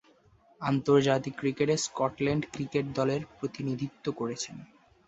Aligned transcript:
আন্তর্জাতিক 0.61 1.33
ক্রিকেটে 1.37 1.75
Scotland 1.85 2.43
cricket 2.53 2.85
দলের 2.97 3.21
প্রতিনিধিত্ব 3.37 4.05
করছেন। 4.11 4.55